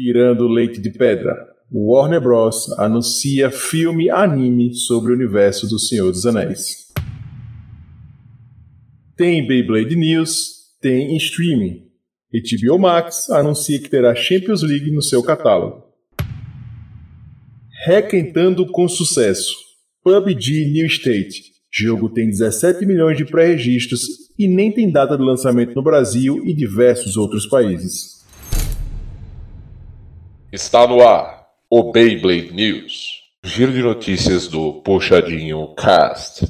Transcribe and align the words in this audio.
Tirando 0.00 0.46
leite 0.46 0.80
de 0.80 0.90
pedra, 0.90 1.34
Warner 1.72 2.20
Bros. 2.20 2.70
anuncia 2.78 3.50
filme 3.50 4.08
anime 4.08 4.72
sobre 4.72 5.10
o 5.10 5.14
universo 5.16 5.66
do 5.66 5.76
Senhor 5.76 6.12
dos 6.12 6.24
Anéis. 6.24 6.86
Tem 9.16 9.44
Beyblade 9.44 9.96
News, 9.96 10.50
tem 10.80 11.14
em 11.14 11.16
streaming. 11.16 11.82
HBO 12.32 12.78
Max 12.78 13.28
anuncia 13.28 13.76
que 13.80 13.90
terá 13.90 14.14
Champions 14.14 14.62
League 14.62 14.88
no 14.92 15.02
seu 15.02 15.20
catálogo. 15.20 15.82
Requentando 17.84 18.66
com 18.66 18.86
sucesso. 18.86 19.52
PUBG 20.04 20.70
New 20.74 20.86
State. 20.86 21.42
Jogo 21.72 22.08
tem 22.08 22.30
17 22.30 22.86
milhões 22.86 23.18
de 23.18 23.24
pré-registros 23.24 24.02
e 24.38 24.46
nem 24.46 24.70
tem 24.70 24.92
data 24.92 25.18
de 25.18 25.24
lançamento 25.24 25.74
no 25.74 25.82
Brasil 25.82 26.46
e 26.46 26.54
diversos 26.54 27.16
outros 27.16 27.46
países. 27.46 28.17
Está 30.50 30.86
no 30.86 31.06
ar 31.06 31.46
o 31.68 31.92
Beyblade 31.92 32.54
News. 32.54 33.22
Giro 33.44 33.70
de 33.70 33.82
notícias 33.82 34.48
do 34.48 34.80
Puxadinho 34.80 35.74
Cast. 35.74 36.42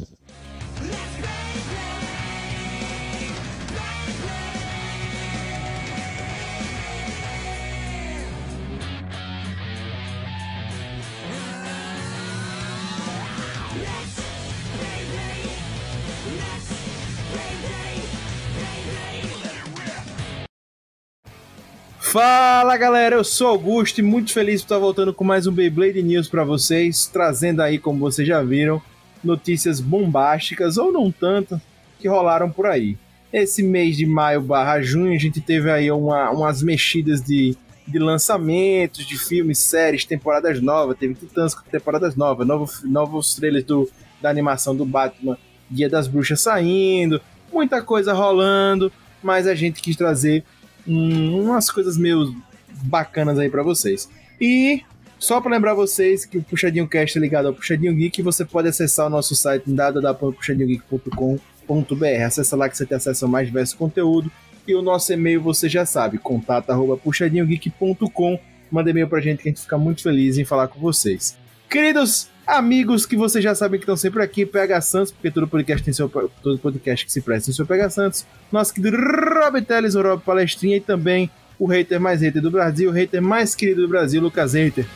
Fala 22.10 22.74
galera, 22.78 23.16
eu 23.16 23.22
sou 23.22 23.48
Augusto 23.48 23.98
e 23.98 24.02
muito 24.02 24.32
feliz 24.32 24.62
por 24.62 24.64
estar 24.64 24.78
voltando 24.78 25.12
com 25.12 25.24
mais 25.24 25.46
um 25.46 25.52
Beyblade 25.52 26.02
News 26.02 26.26
para 26.26 26.42
vocês, 26.42 27.06
trazendo 27.06 27.60
aí, 27.60 27.78
como 27.78 27.98
vocês 27.98 28.26
já 28.26 28.42
viram, 28.42 28.80
notícias 29.22 29.78
bombásticas 29.78 30.78
ou 30.78 30.90
não 30.90 31.12
tanto 31.12 31.60
que 31.98 32.08
rolaram 32.08 32.50
por 32.50 32.64
aí. 32.64 32.96
Esse 33.30 33.62
mês 33.62 33.94
de 33.94 34.06
maio 34.06 34.40
barra 34.40 34.80
junho 34.80 35.14
a 35.14 35.18
gente 35.18 35.38
teve 35.42 35.70
aí 35.70 35.90
uma, 35.90 36.30
umas 36.30 36.62
mexidas 36.62 37.20
de, 37.20 37.54
de 37.86 37.98
lançamentos, 37.98 39.06
de 39.06 39.18
filmes, 39.18 39.58
séries, 39.58 40.06
temporadas 40.06 40.62
novas, 40.62 40.96
teve 40.96 41.12
Titãs 41.12 41.54
com 41.54 41.68
temporadas 41.68 42.16
novas, 42.16 42.46
novos, 42.46 42.82
novos 42.84 43.34
trailers 43.34 43.66
do, 43.66 43.86
da 44.18 44.30
animação 44.30 44.74
do 44.74 44.86
Batman 44.86 45.36
Guia 45.70 45.90
das 45.90 46.08
Bruxas 46.08 46.40
saindo, 46.40 47.20
muita 47.52 47.82
coisa 47.82 48.14
rolando, 48.14 48.90
mas 49.22 49.46
a 49.46 49.54
gente 49.54 49.82
quis 49.82 49.94
trazer 49.94 50.42
umas 50.88 51.70
coisas 51.70 51.96
meio 51.96 52.34
bacanas 52.82 53.38
aí 53.38 53.48
para 53.48 53.62
vocês. 53.62 54.08
E 54.40 54.82
só 55.18 55.40
para 55.40 55.50
lembrar 55.50 55.74
vocês 55.74 56.24
que 56.24 56.38
o 56.38 56.42
Puxadinho 56.42 56.86
Cast 56.86 57.18
é 57.18 57.20
ligado 57.20 57.48
ao 57.48 57.54
Puxadinho 57.54 57.92
Geek, 57.94 58.22
você 58.22 58.44
pode 58.44 58.68
acessar 58.68 59.06
o 59.06 59.10
nosso 59.10 59.34
site 59.34 59.68
www.puxadinhogeek.com.br. 59.68 62.24
Acessa 62.24 62.54
lá 62.56 62.68
que 62.68 62.76
você 62.76 62.86
tem 62.86 62.96
acesso 62.96 63.24
a 63.24 63.28
mais 63.28 63.48
diversos 63.48 63.74
conteúdo. 63.74 64.30
E 64.66 64.74
o 64.74 64.82
nosso 64.82 65.12
e-mail 65.12 65.40
você 65.40 65.68
já 65.68 65.84
sabe, 65.84 66.18
contato@puxadinhogeek.com. 66.18 68.38
Manda 68.70 68.90
e-mail 68.90 69.08
pra 69.08 69.20
gente 69.20 69.42
que 69.42 69.48
a 69.48 69.50
gente 69.50 69.62
fica 69.62 69.78
muito 69.78 70.02
feliz 70.02 70.38
em 70.38 70.44
falar 70.44 70.68
com 70.68 70.78
vocês. 70.78 71.36
Queridos 71.68 72.28
amigos 72.46 73.04
que 73.04 73.14
vocês 73.14 73.44
já 73.44 73.54
sabem 73.54 73.78
que 73.78 73.84
estão 73.84 73.96
sempre 73.96 74.22
aqui, 74.22 74.46
PH 74.46 74.80
Santos, 74.80 75.12
porque 75.12 75.30
todo 75.30 75.46
podcast 75.46 75.84
tem 75.84 75.92
seu 75.92 76.08
todo 76.42 76.58
podcast 76.58 77.04
que 77.04 77.12
se 77.12 77.20
presta 77.20 77.46
tem 77.46 77.54
seu 77.54 77.66
PH 77.66 77.90
Santos. 77.90 78.26
Nosso 78.50 78.72
querido 78.72 78.96
Rob 78.96 79.60
Teles, 79.60 79.94
o 79.94 80.00
Rob 80.00 80.22
Palestrinha 80.22 80.78
e 80.78 80.80
também 80.80 81.30
o 81.58 81.66
hater 81.66 82.00
mais 82.00 82.22
hater 82.22 82.40
do 82.40 82.50
Brasil, 82.50 82.88
o 82.88 82.92
hater 82.92 83.20
mais 83.20 83.54
querido 83.54 83.82
do 83.82 83.88
Brasil, 83.88 84.22
Lucas 84.22 84.54
Hater. 84.54 84.86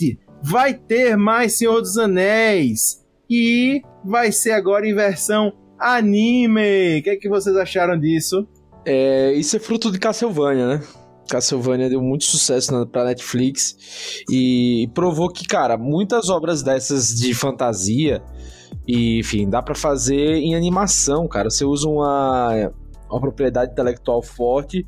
Gente, 0.00 0.18
vai 0.42 0.72
ter 0.72 1.16
mais 1.16 1.58
Senhor 1.58 1.80
dos 1.80 1.98
Anéis 1.98 3.04
e 3.28 3.82
vai 4.04 4.32
ser 4.32 4.52
agora 4.52 4.88
em 4.88 4.94
versão 4.94 5.52
anime. 5.78 6.98
O 6.98 7.02
que 7.02 7.10
é 7.10 7.16
que 7.16 7.28
vocês 7.28 7.54
acharam 7.56 7.98
disso? 7.98 8.46
É, 8.84 9.32
isso 9.34 9.56
é 9.56 9.60
fruto 9.60 9.92
de 9.92 9.98
Castlevania, 9.98 10.66
né? 10.66 10.82
Castlevania 11.28 11.88
deu 11.88 12.00
muito 12.00 12.24
sucesso 12.24 12.72
na, 12.72 12.86
pra 12.86 13.04
Netflix 13.04 14.24
e 14.28 14.90
provou 14.94 15.28
que, 15.28 15.46
cara, 15.46 15.76
muitas 15.76 16.28
obras 16.28 16.62
dessas 16.62 17.14
de 17.14 17.32
fantasia 17.34 18.22
e, 18.88 19.20
enfim, 19.20 19.48
dá 19.48 19.62
para 19.62 19.74
fazer 19.74 20.36
em 20.36 20.56
animação, 20.56 21.28
cara. 21.28 21.50
Você 21.50 21.64
usa 21.64 21.88
uma 21.88 22.72
uma 23.10 23.20
propriedade 23.20 23.72
intelectual 23.72 24.22
forte 24.22 24.84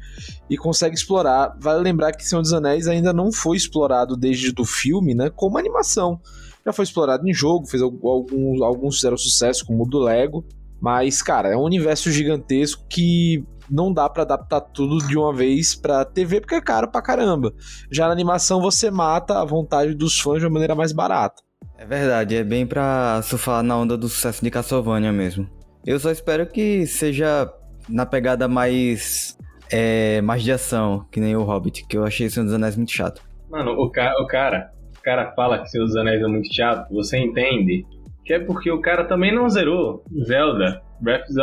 e 0.48 0.56
consegue 0.56 0.94
explorar. 0.94 1.56
Vale 1.60 1.82
lembrar 1.82 2.12
que 2.12 2.24
Senhor 2.24 2.42
dos 2.42 2.52
Anéis 2.52 2.86
ainda 2.86 3.12
não 3.12 3.32
foi 3.32 3.56
explorado 3.56 4.16
desde 4.16 4.52
o 4.58 4.64
filme, 4.64 5.14
né, 5.14 5.30
como 5.30 5.58
animação. 5.58 6.20
Já 6.64 6.72
foi 6.72 6.84
explorado 6.84 7.28
em 7.28 7.34
jogo, 7.34 7.66
fez 7.66 7.82
alguns, 7.82 8.62
alguns 8.62 8.96
fizeram 8.96 9.16
sucesso, 9.16 9.66
como 9.66 9.84
o 9.84 9.88
do 9.88 9.98
Lego, 9.98 10.44
mas, 10.80 11.22
cara, 11.22 11.48
é 11.48 11.56
um 11.56 11.62
universo 11.62 12.10
gigantesco 12.10 12.84
que 12.88 13.44
não 13.70 13.92
dá 13.92 14.08
para 14.08 14.22
adaptar 14.22 14.60
tudo 14.60 14.98
de 15.06 15.16
uma 15.16 15.32
vez 15.32 15.74
pra 15.74 16.04
TV 16.04 16.40
porque 16.40 16.56
é 16.56 16.60
caro 16.60 16.90
pra 16.90 17.00
caramba. 17.00 17.52
Já 17.90 18.06
na 18.06 18.12
animação 18.12 18.60
você 18.60 18.90
mata 18.90 19.40
a 19.40 19.44
vontade 19.44 19.94
dos 19.94 20.20
fãs 20.20 20.40
de 20.40 20.46
uma 20.46 20.54
maneira 20.54 20.74
mais 20.74 20.92
barata. 20.92 21.42
É 21.78 21.86
verdade, 21.86 22.36
é 22.36 22.44
bem 22.44 22.66
pra 22.66 23.20
surfar 23.22 23.62
na 23.62 23.76
onda 23.76 23.96
do 23.96 24.08
sucesso 24.08 24.44
de 24.44 24.50
Castlevania 24.50 25.12
mesmo. 25.12 25.48
Eu 25.84 25.98
só 25.98 26.10
espero 26.10 26.46
que 26.46 26.86
seja 26.86 27.52
na 27.88 28.06
pegada 28.06 28.48
mais. 28.48 29.36
É, 29.70 30.20
mais 30.20 30.42
de 30.42 30.52
ação, 30.52 31.06
que 31.10 31.18
nem 31.18 31.34
o 31.34 31.44
Hobbit, 31.44 31.86
que 31.86 31.96
eu 31.96 32.04
achei 32.04 32.28
Senhor 32.28 32.44
dos 32.44 32.54
Anéis 32.54 32.76
muito 32.76 32.92
chato. 32.92 33.22
Mano, 33.50 33.72
o, 33.72 33.90
ca 33.90 34.14
o 34.20 34.26
cara. 34.26 34.70
O 34.98 35.02
cara 35.02 35.32
fala 35.32 35.60
que 35.60 35.68
Senhor 35.68 35.86
dos 35.86 35.96
Anéis 35.96 36.22
é 36.22 36.26
muito 36.26 36.52
chato, 36.54 36.92
você 36.92 37.18
entende 37.18 37.86
que 38.24 38.34
é 38.34 38.38
porque 38.38 38.70
o 38.70 38.80
cara 38.80 39.04
também 39.04 39.34
não 39.34 39.48
zerou 39.48 40.04
Zelda 40.26 40.82
Breath 41.00 41.22
of 41.22 41.34
the 41.34 41.42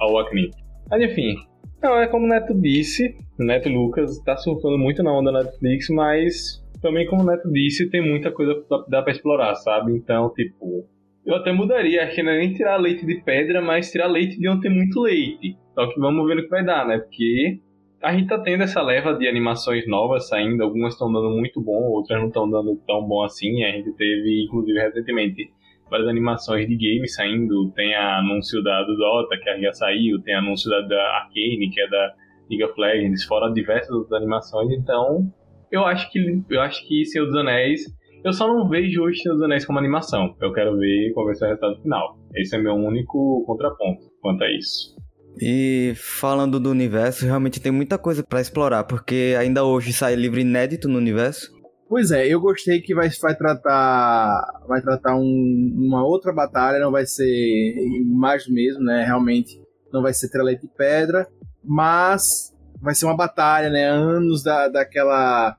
Awakening. 0.00 0.50
Mas 0.88 1.02
enfim, 1.02 1.36
não, 1.84 1.98
é 1.98 2.06
como 2.06 2.24
o 2.24 2.28
Neto 2.28 2.54
disse, 2.54 3.14
o 3.38 3.44
Neto 3.44 3.68
Lucas 3.68 4.18
tá 4.20 4.36
surfando 4.38 4.78
muito 4.78 5.02
na 5.02 5.12
onda 5.12 5.30
da 5.30 5.42
Netflix, 5.42 5.90
mas 5.90 6.64
também 6.80 7.06
como 7.06 7.22
o 7.22 7.26
Neto 7.26 7.50
disse, 7.52 7.90
tem 7.90 8.00
muita 8.00 8.32
coisa 8.32 8.54
que 8.54 8.90
dá 8.90 9.02
pra 9.02 9.12
explorar, 9.12 9.54
sabe? 9.56 9.92
Então, 9.92 10.32
tipo, 10.32 10.86
eu 11.26 11.34
até 11.36 11.52
mudaria, 11.52 12.04
acho 12.04 12.14
que 12.14 12.22
não 12.22 12.32
é 12.32 12.38
nem 12.38 12.52
tirar 12.52 12.76
leite 12.76 13.06
de 13.06 13.22
pedra, 13.22 13.62
mas 13.62 13.90
tirar 13.90 14.06
leite 14.06 14.38
de 14.38 14.48
onde 14.48 14.60
tem 14.60 14.70
muito 14.70 15.00
leite. 15.00 15.56
Só 15.74 15.86
que 15.86 15.98
vamos 15.98 16.26
ver 16.26 16.38
o 16.38 16.42
que 16.42 16.48
vai 16.48 16.64
dar, 16.64 16.86
né? 16.86 16.98
Porque 16.98 17.60
a 18.02 18.12
gente 18.12 18.28
tá 18.28 18.38
tendo 18.38 18.62
essa 18.62 18.82
leva 18.82 19.14
de 19.14 19.26
animações 19.26 19.86
novas 19.88 20.28
saindo, 20.28 20.62
algumas 20.62 20.92
estão 20.92 21.10
dando 21.10 21.30
muito 21.30 21.62
bom, 21.62 21.82
outras 21.90 22.20
não 22.20 22.28
estão 22.28 22.48
dando 22.48 22.76
tão 22.86 23.02
bom 23.08 23.24
assim. 23.24 23.64
A 23.64 23.72
gente 23.72 23.90
teve, 23.92 24.44
inclusive, 24.44 24.78
recentemente, 24.78 25.50
várias 25.90 26.08
animações 26.08 26.68
de 26.68 26.76
games 26.76 27.14
saindo. 27.14 27.72
Tem 27.74 27.94
anúncio 27.94 28.62
da 28.62 28.82
do 28.82 28.94
Dota, 28.94 29.38
que 29.38 29.62
já 29.62 29.72
saiu, 29.72 30.20
tem 30.22 30.34
anúncio 30.34 30.68
da, 30.68 30.82
da 30.82 31.02
Arcane, 31.16 31.70
que 31.72 31.80
é 31.80 31.88
da 31.88 32.14
League 32.50 32.64
of 32.64 32.78
Legends, 32.78 33.24
fora 33.24 33.50
diversas 33.50 33.90
outras 33.90 34.20
animações. 34.20 34.70
Então, 34.72 35.26
eu 35.72 35.86
acho 35.86 36.10
que 36.12 36.42
eu 36.50 36.60
acho 36.60 36.86
que 36.86 37.06
Senhor 37.06 37.24
dos 37.24 37.36
Anéis 37.36 37.86
eu 38.24 38.32
só 38.32 38.48
não 38.48 38.66
vejo 38.68 39.02
hoje 39.02 39.20
Senhor 39.20 39.34
dos 39.34 39.44
Anéis 39.44 39.66
como 39.66 39.78
animação. 39.78 40.34
Eu 40.40 40.52
quero 40.52 40.78
ver 40.78 41.12
qual 41.12 41.26
vai 41.26 41.34
ser 41.34 41.44
o 41.44 41.48
resultado 41.48 41.82
final. 41.82 42.18
Esse 42.34 42.56
é 42.56 42.58
meu 42.58 42.74
único 42.74 43.44
contraponto 43.46 44.10
quanto 44.22 44.42
a 44.42 44.50
isso. 44.50 44.96
E 45.40 45.92
falando 45.96 46.58
do 46.58 46.70
universo, 46.70 47.26
realmente 47.26 47.60
tem 47.60 47.70
muita 47.70 47.98
coisa 47.98 48.22
para 48.22 48.40
explorar, 48.40 48.84
porque 48.84 49.36
ainda 49.38 49.64
hoje 49.64 49.92
sai 49.92 50.14
livro 50.14 50.40
inédito 50.40 50.88
no 50.88 50.96
universo. 50.96 51.52
Pois 51.86 52.10
é, 52.12 52.26
eu 52.26 52.40
gostei 52.40 52.80
que 52.80 52.94
vai, 52.94 53.10
vai 53.20 53.36
tratar 53.36 54.62
vai 54.66 54.80
tratar 54.80 55.16
um, 55.16 55.72
uma 55.76 56.04
outra 56.04 56.32
batalha, 56.32 56.78
não 56.78 56.90
vai 56.90 57.04
ser 57.04 57.74
mais 58.06 58.46
do 58.46 58.54
mesmo, 58.54 58.82
né? 58.82 59.04
Realmente 59.04 59.60
não 59.92 60.02
vai 60.02 60.14
ser 60.14 60.30
trelete 60.30 60.62
de 60.62 60.68
pedra, 60.68 61.28
mas 61.62 62.54
vai 62.80 62.94
ser 62.94 63.04
uma 63.04 63.16
batalha, 63.16 63.68
né? 63.68 63.84
Anos 63.84 64.42
da, 64.42 64.68
daquela 64.68 65.56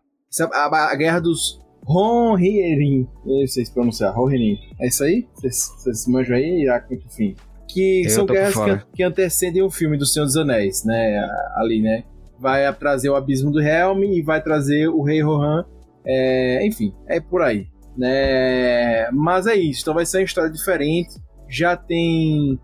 a, 0.52 0.92
a 0.92 0.96
guerra 0.96 1.20
dos 1.20 1.65
Ronhierin. 1.86 3.08
Eu 3.26 3.48
sei 3.48 3.64
se 3.64 3.74
pronunciar, 3.74 4.14
Ronhierin. 4.14 4.58
É 4.80 4.88
isso 4.88 5.04
aí? 5.04 5.28
Vocês 5.36 6.08
manjam 6.08 6.36
aí? 6.36 6.64
Iraque, 6.64 6.96
enfim. 6.96 7.36
Que 7.68 8.04
eu 8.06 8.10
são 8.10 8.26
guerras 8.26 8.56
que, 8.56 8.98
que, 8.98 9.04
antecedem 9.04 9.62
o 9.62 9.70
filme 9.70 9.98
do 9.98 10.06
Senhor 10.06 10.26
dos 10.26 10.36
Anéis, 10.36 10.84
né? 10.84 11.28
Ali, 11.56 11.82
né? 11.82 12.04
Vai 12.40 12.74
trazer 12.74 13.10
o 13.10 13.16
Abismo 13.16 13.52
do 13.52 13.62
Helm 13.62 14.04
e 14.04 14.22
vai 14.22 14.42
trazer 14.42 14.88
o 14.88 15.04
Rei 15.04 15.22
Rohan. 15.22 15.64
É, 16.06 16.66
enfim, 16.66 16.94
é 17.08 17.20
por 17.20 17.42
aí. 17.42 17.68
Né? 17.96 19.10
Mas 19.12 19.48
é 19.48 19.56
isso. 19.56 19.82
Então 19.82 19.94
vai 19.94 20.06
ser 20.06 20.18
uma 20.18 20.24
história 20.24 20.52
diferente. 20.52 21.16
já 21.48 21.78
tem 21.78 22.60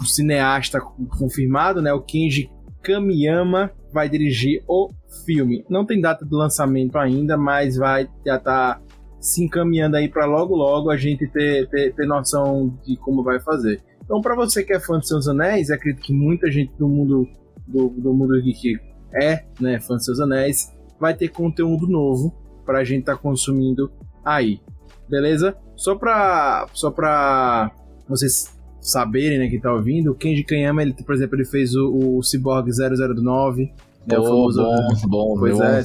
o 0.00 0.06
cineasta 0.06 0.80
confirmado, 1.18 1.82
né? 1.82 1.92
O 1.92 2.00
Kenji 2.00 2.50
Kamiyama 2.82 3.70
vai 3.92 4.08
dirigir 4.08 4.62
o 4.66 4.90
filme. 5.24 5.64
Não 5.68 5.84
tem 5.84 6.00
data 6.00 6.24
de 6.24 6.34
lançamento 6.34 6.96
ainda, 6.96 7.36
mas 7.36 7.76
vai 7.76 8.08
já 8.24 8.38
tá 8.38 8.80
se 9.20 9.44
encaminhando 9.44 9.96
aí 9.96 10.08
para 10.08 10.24
logo 10.26 10.54
logo 10.54 10.90
a 10.90 10.96
gente 10.96 11.26
ter, 11.28 11.68
ter, 11.68 11.94
ter 11.94 12.06
noção 12.06 12.78
de 12.84 12.96
como 12.96 13.22
vai 13.22 13.40
fazer. 13.40 13.82
Então, 14.04 14.20
para 14.20 14.34
você 14.34 14.62
que 14.62 14.72
é 14.72 14.80
fã 14.80 14.98
de 14.98 15.06
Seus 15.06 15.28
Anéis, 15.28 15.70
acredito 15.70 16.02
que 16.02 16.12
muita 16.12 16.50
gente 16.50 16.72
do 16.78 16.88
mundo 16.88 17.28
do, 17.66 17.88
do 17.90 18.14
mundo 18.14 18.40
geek 18.40 18.78
é, 19.12 19.44
né, 19.60 19.78
fã 19.80 19.96
de 19.96 20.04
Seus 20.04 20.20
Anéis, 20.20 20.72
vai 20.98 21.14
ter 21.14 21.28
conteúdo 21.28 21.86
novo 21.86 22.34
para 22.64 22.78
a 22.78 22.84
gente 22.84 23.00
estar 23.00 23.16
tá 23.16 23.22
consumindo 23.22 23.90
aí. 24.24 24.60
Beleza? 25.08 25.56
Só 25.76 25.94
para 25.94 26.66
só 26.72 26.90
para 26.90 27.70
vocês 28.08 28.57
saberem, 28.80 29.38
né, 29.38 29.48
que 29.48 29.60
tá 29.60 29.72
ouvindo, 29.72 30.12
o 30.12 30.14
Kenji 30.14 30.44
Kanyama, 30.44 30.82
ele, 30.82 30.92
por 30.92 31.14
exemplo, 31.14 31.36
ele 31.36 31.44
fez 31.44 31.74
o, 31.74 32.18
o 32.18 32.22
Cyborg 32.22 32.70
009, 32.70 33.72
né, 34.06 34.18
o 34.18 34.24
famoso 34.24 34.62
bom, 34.62 35.08
bom, 35.08 35.38
pois 35.38 35.60
é, 35.60 35.82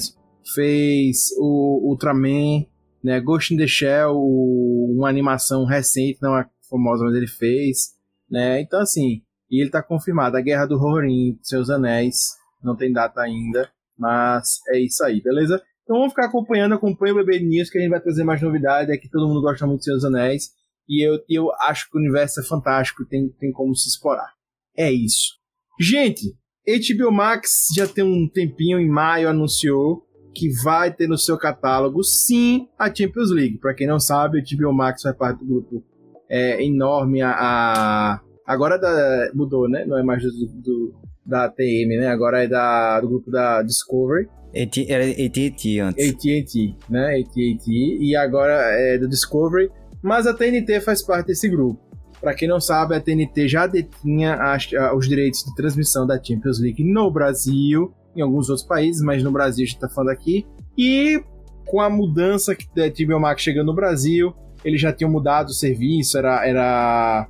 fez 0.53 1.29
o 1.37 1.89
Ultraman, 1.89 2.65
né, 3.03 3.19
Ghost 3.19 3.53
in 3.53 3.57
the 3.57 3.67
Shell, 3.67 4.15
o, 4.15 4.95
uma 4.97 5.09
animação 5.09 5.65
recente, 5.65 6.19
não 6.21 6.37
é 6.37 6.45
famosa, 6.69 7.03
mas 7.03 7.15
ele 7.15 7.27
fez, 7.27 7.93
né? 8.29 8.61
Então 8.61 8.79
assim, 8.79 9.21
e 9.51 9.61
ele 9.61 9.69
tá 9.69 9.83
confirmado, 9.83 10.37
a 10.37 10.41
Guerra 10.41 10.65
do 10.65 10.77
Rorin, 10.77 11.37
Seus 11.41 11.69
Anéis, 11.69 12.31
não 12.63 12.75
tem 12.75 12.91
data 12.91 13.21
ainda, 13.21 13.69
mas 13.97 14.59
é 14.69 14.79
isso 14.79 15.03
aí, 15.03 15.21
beleza? 15.21 15.61
Então 15.83 15.97
vamos 15.97 16.13
ficar 16.13 16.27
acompanhando, 16.27 16.73
acompanha 16.73 17.13
o 17.13 17.17
Bebê 17.17 17.39
News, 17.39 17.69
que 17.69 17.77
a 17.77 17.81
gente 17.81 17.91
vai 17.91 17.99
trazer 17.99 18.23
mais 18.23 18.41
novidades, 18.41 18.89
é 18.89 18.97
que 18.97 19.09
todo 19.09 19.27
mundo 19.27 19.41
gosta 19.41 19.67
muito 19.67 19.79
de 19.79 19.85
Seus 19.85 20.05
Anéis, 20.05 20.51
e 20.87 21.07
eu, 21.07 21.19
eu 21.29 21.51
acho 21.61 21.89
que 21.89 21.97
o 21.97 22.01
universo 22.01 22.41
é 22.41 22.43
fantástico, 22.43 23.05
tem, 23.05 23.29
tem 23.39 23.51
como 23.51 23.75
se 23.75 23.89
explorar. 23.89 24.31
É 24.77 24.91
isso. 24.91 25.33
Gente, 25.79 26.35
HBO 26.67 27.11
Max 27.11 27.67
já 27.75 27.87
tem 27.87 28.03
um 28.03 28.29
tempinho, 28.29 28.79
em 28.79 28.89
maio, 28.89 29.29
anunciou 29.29 30.03
que 30.35 30.49
vai 30.63 30.91
ter 30.91 31.07
no 31.07 31.17
seu 31.17 31.37
catálogo, 31.37 32.03
sim, 32.03 32.67
a 32.77 32.93
Champions 32.93 33.31
League. 33.31 33.59
Para 33.59 33.73
quem 33.73 33.87
não 33.87 33.99
sabe, 33.99 34.39
o 34.39 34.57
HBO 34.57 34.73
Max 34.73 35.03
faz 35.03 35.15
parte 35.15 35.39
do 35.39 35.45
grupo 35.45 35.83
é, 36.29 36.63
enorme, 36.63 37.21
a, 37.21 37.31
a 37.31 38.21
agora 38.45 38.77
da, 38.77 39.31
mudou, 39.33 39.69
né? 39.69 39.85
Não 39.85 39.97
é 39.97 40.03
mais 40.03 40.23
do, 40.23 40.29
do, 40.61 40.93
da 41.25 41.49
TM, 41.49 41.97
né? 41.97 42.07
Agora 42.07 42.43
é 42.43 42.47
da, 42.47 42.99
do 42.99 43.07
grupo 43.07 43.29
da 43.29 43.61
Discovery. 43.61 44.27
Era 44.87 45.05
AT&T 45.05 45.79
antes. 45.79 46.09
AT&T, 46.09 46.75
né? 46.89 47.19
AT&T. 47.19 47.71
E 48.01 48.15
agora 48.15 48.53
é 48.53 48.97
do 48.97 49.07
Discovery. 49.07 49.69
Mas 50.03 50.27
a 50.27 50.33
TNT 50.33 50.81
faz 50.81 51.01
parte 51.01 51.27
desse 51.27 51.47
grupo. 51.47 51.79
Para 52.19 52.33
quem 52.33 52.47
não 52.47 52.59
sabe, 52.59 52.95
a 52.95 53.01
TNT 53.01 53.47
já 53.47 53.65
detinha 53.65 54.35
as, 54.35 54.69
os 54.95 55.07
direitos 55.07 55.43
de 55.43 55.55
transmissão 55.55 56.05
da 56.05 56.21
Champions 56.21 56.59
League 56.59 56.83
no 56.83 57.09
Brasil, 57.09 57.93
em 58.15 58.21
alguns 58.21 58.49
outros 58.49 58.67
países, 58.67 59.01
mas 59.01 59.23
no 59.23 59.31
Brasil 59.31 59.63
a 59.63 59.65
gente 59.65 59.75
está 59.75 59.89
falando 59.89 60.11
aqui. 60.11 60.45
E 60.77 61.23
com 61.65 61.81
a 61.81 61.89
mudança 61.89 62.55
da 62.75 62.87
HBO 62.87 63.19
Max 63.19 63.41
chegando 63.41 63.67
no 63.67 63.73
Brasil, 63.73 64.33
eles 64.63 64.79
já 64.79 64.91
tinham 64.91 65.11
mudado 65.11 65.49
o 65.49 65.53
serviço, 65.53 66.17
era, 66.17 66.47
era 66.47 67.27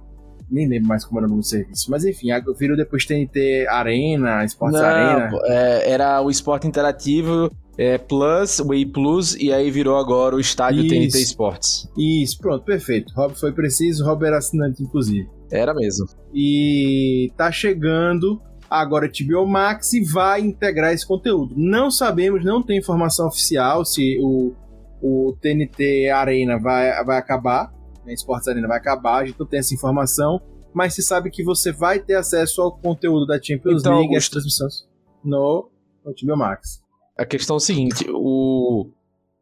nem 0.49 0.67
lembro 0.67 0.87
mais 0.87 1.03
como 1.05 1.19
era 1.19 1.27
o 1.27 1.29
nome 1.29 1.41
do 1.41 1.47
serviço. 1.47 1.89
Mas 1.89 2.05
enfim, 2.05 2.27
virou 2.57 2.77
depois 2.77 3.05
TNT 3.05 3.67
Arena, 3.69 4.43
Esportes 4.43 4.79
Arena. 4.79 5.31
É, 5.45 5.91
era 5.91 6.21
o 6.21 6.29
Esporte 6.29 6.67
Interativo 6.67 7.49
é, 7.77 7.97
Plus, 7.97 8.59
Way 8.59 8.85
Plus, 8.87 9.35
e 9.35 9.51
aí 9.51 9.71
virou 9.71 9.97
agora 9.97 10.35
o 10.35 10.39
estádio 10.39 10.81
Isso. 10.81 10.89
TNT 10.89 11.21
Esportes. 11.21 11.89
Isso, 11.97 12.37
pronto, 12.39 12.63
perfeito. 12.63 13.13
Rob 13.15 13.33
foi 13.35 13.51
preciso, 13.51 14.05
Rob 14.05 14.25
era 14.25 14.37
assinante, 14.37 14.83
inclusive. 14.83 15.29
Era 15.51 15.73
mesmo. 15.73 16.05
E 16.33 17.31
tá 17.37 17.51
chegando 17.51 18.41
agora 18.69 19.07
HBO 19.07 19.45
Max 19.45 19.93
e 19.93 20.03
vai 20.03 20.41
integrar 20.41 20.93
esse 20.93 21.05
conteúdo. 21.05 21.53
Não 21.57 21.91
sabemos, 21.91 22.43
não 22.43 22.61
tem 22.61 22.77
informação 22.77 23.27
oficial 23.27 23.85
se 23.85 24.17
o, 24.21 24.53
o 25.01 25.35
TNT 25.39 26.09
Arena 26.09 26.57
vai, 26.59 27.03
vai 27.03 27.17
acabar 27.17 27.71
né, 28.05 28.13
Esportes 28.13 28.47
Arena 28.47 28.67
vai 28.67 28.77
acabar, 28.77 29.21
a 29.21 29.25
gente 29.25 29.39
não 29.39 29.47
tem 29.47 29.59
essa 29.59 29.73
informação, 29.73 30.41
mas 30.73 30.93
se 30.93 31.01
sabe 31.01 31.29
que 31.29 31.43
você 31.43 31.71
vai 31.71 31.99
ter 31.99 32.15
acesso 32.15 32.61
ao 32.61 32.77
conteúdo 32.77 33.25
da 33.25 33.41
Champions 33.41 33.81
então, 33.81 33.99
League 33.99 34.13
e 34.13 34.17
as 34.17 34.29
transmissões 34.29 34.87
no, 35.23 35.69
no 36.03 36.13
HBO 36.13 36.37
Max. 36.37 36.82
A 37.17 37.25
questão 37.25 37.55
é 37.55 37.57
o 37.57 37.59
seguinte, 37.59 38.05
o, 38.09 38.89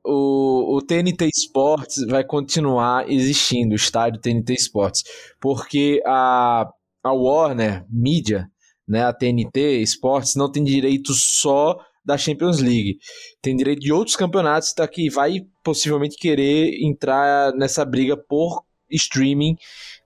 o, 0.04 0.78
o 0.78 0.82
TNT 0.82 1.30
Sports 1.34 2.06
vai 2.08 2.24
continuar 2.24 3.10
existindo, 3.10 3.74
o 3.74 3.76
estádio 3.76 4.20
TNT 4.20 4.54
Sports, 4.56 5.04
porque 5.40 6.02
a, 6.06 6.68
a 7.04 7.14
Warner 7.14 7.86
Media, 7.90 8.50
né, 8.88 9.04
a 9.04 9.14
TNT 9.14 9.82
Sports, 9.84 10.36
não 10.36 10.52
tem 10.52 10.64
direito 10.64 11.14
só 11.14 11.78
da 12.04 12.18
Champions 12.18 12.60
League. 12.60 12.98
Tem 13.42 13.56
direito 13.56 13.80
de 13.80 13.94
outros 13.94 14.16
campeonatos 14.16 14.74
tá, 14.74 14.88
que 14.88 15.10
vai 15.10 15.46
possivelmente 15.64 16.18
querer 16.18 16.84
entrar 16.84 17.54
nessa 17.54 17.86
briga 17.86 18.18
por 18.18 18.64
streaming 18.92 19.56